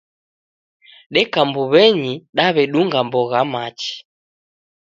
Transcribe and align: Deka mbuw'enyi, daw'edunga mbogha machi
Deka 1.13 1.39
mbuw'enyi, 1.47 2.13
daw'edunga 2.37 2.99
mbogha 3.07 3.39
machi 3.51 3.93